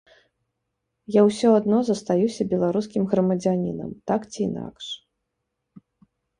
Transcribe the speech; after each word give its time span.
Я 1.15 1.21
ўсё 1.27 1.49
адно 1.59 1.77
застаюся 1.89 2.49
беларускім 2.55 3.03
грамадзянінам 3.13 3.89
так 4.13 4.21
ці 4.33 4.39
інакш. 4.49 4.85